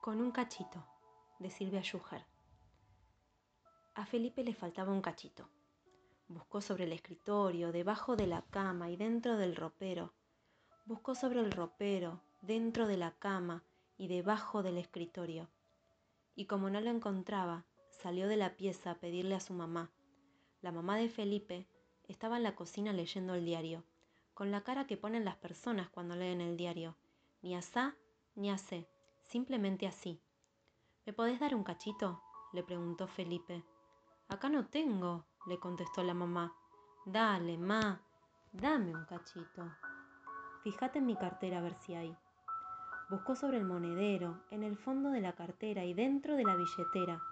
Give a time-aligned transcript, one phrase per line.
[0.00, 0.86] Con un cachito,
[1.40, 2.24] de Silvia Schuher.
[3.96, 5.50] A Felipe le faltaba un cachito.
[6.28, 10.14] Buscó sobre el escritorio, debajo de la cama y dentro del ropero.
[10.86, 13.64] Buscó sobre el ropero, dentro de la cama
[13.96, 15.50] y debajo del escritorio.
[16.36, 19.90] Y como no lo encontraba, salió de la pieza a pedirle a su mamá.
[20.62, 21.66] La mamá de Felipe
[22.04, 23.84] estaba en la cocina leyendo el diario,
[24.32, 26.96] con la cara que ponen las personas cuando leen el diario.
[27.42, 27.96] Ni asá
[28.36, 28.88] ni asé
[29.28, 30.20] simplemente así.
[31.06, 32.22] ¿Me podés dar un cachito?
[32.52, 33.62] le preguntó Felipe.
[34.28, 36.54] Acá no tengo, le contestó la mamá.
[37.04, 38.02] Dale, ma,
[38.52, 39.70] dame un cachito.
[40.62, 42.16] Fíjate en mi cartera a ver si hay.
[43.10, 47.22] Buscó sobre el monedero, en el fondo de la cartera y dentro de la billetera.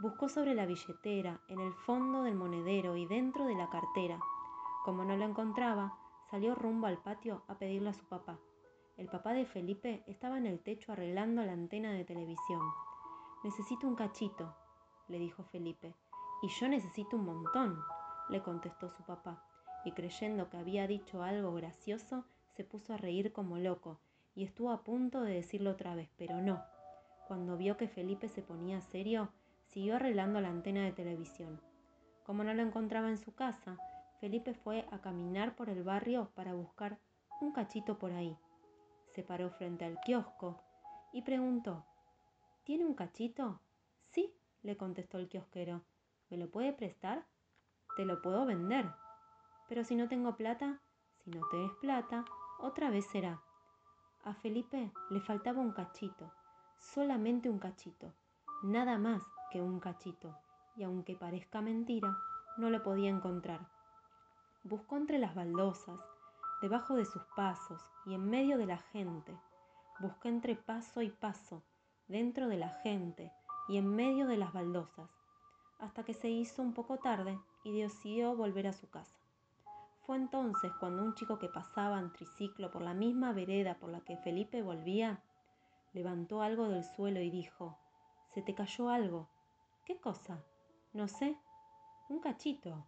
[0.00, 4.18] Buscó sobre la billetera, en el fondo del monedero y dentro de la cartera.
[4.84, 5.98] Como no lo encontraba,
[6.30, 8.38] salió rumbo al patio a pedirle a su papá.
[8.98, 12.60] El papá de Felipe estaba en el techo arreglando la antena de televisión.
[13.42, 14.54] Necesito un cachito,
[15.08, 15.94] le dijo Felipe.
[16.42, 17.78] Y yo necesito un montón,
[18.28, 19.42] le contestó su papá,
[19.86, 23.98] y creyendo que había dicho algo gracioso, se puso a reír como loco,
[24.34, 26.62] y estuvo a punto de decirlo otra vez, pero no.
[27.26, 29.30] Cuando vio que Felipe se ponía serio,
[29.68, 31.62] siguió arreglando la antena de televisión.
[32.24, 33.78] Como no lo encontraba en su casa,
[34.20, 36.98] Felipe fue a caminar por el barrio para buscar
[37.40, 38.36] un cachito por ahí
[39.14, 40.60] se paró frente al kiosco
[41.12, 41.84] y preguntó,
[42.64, 43.60] ¿Tiene un cachito?
[44.10, 45.82] Sí, le contestó el kiosquero.
[46.30, 47.26] ¿Me lo puede prestar?
[47.96, 48.88] Te lo puedo vender.
[49.68, 50.80] Pero si no tengo plata,
[51.24, 52.24] si no tenés plata,
[52.60, 53.42] otra vez será.
[54.24, 56.32] A Felipe le faltaba un cachito,
[56.78, 58.12] solamente un cachito,
[58.62, 60.38] nada más que un cachito,
[60.76, 62.16] y aunque parezca mentira,
[62.56, 63.66] no lo podía encontrar.
[64.62, 65.98] Buscó entre las baldosas,
[66.62, 69.36] debajo de sus pasos y en medio de la gente.
[69.98, 71.62] Busqué entre paso y paso,
[72.06, 73.32] dentro de la gente
[73.68, 75.10] y en medio de las baldosas,
[75.80, 79.18] hasta que se hizo un poco tarde y decidió volver a su casa.
[80.06, 84.00] Fue entonces cuando un chico que pasaba en triciclo por la misma vereda por la
[84.00, 85.20] que Felipe volvía,
[85.92, 87.76] levantó algo del suelo y dijo,
[88.34, 89.28] Se te cayó algo.
[89.84, 90.44] ¿Qué cosa?
[90.92, 91.36] No sé.
[92.08, 92.84] Un cachito.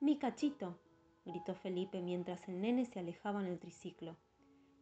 [0.00, 0.78] Mi cachito
[1.26, 4.16] gritó Felipe mientras el nene se alejaba en el triciclo.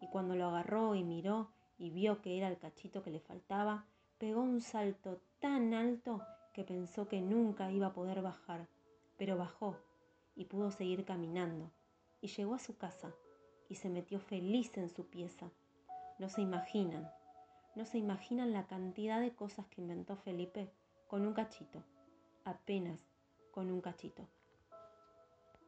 [0.00, 3.86] Y cuando lo agarró y miró y vio que era el cachito que le faltaba,
[4.18, 6.22] pegó un salto tan alto
[6.52, 8.68] que pensó que nunca iba a poder bajar.
[9.16, 9.76] Pero bajó
[10.36, 11.70] y pudo seguir caminando.
[12.20, 13.12] Y llegó a su casa
[13.68, 15.50] y se metió feliz en su pieza.
[16.18, 17.10] No se imaginan,
[17.74, 20.70] no se imaginan la cantidad de cosas que inventó Felipe
[21.08, 21.82] con un cachito,
[22.44, 23.00] apenas
[23.50, 24.28] con un cachito.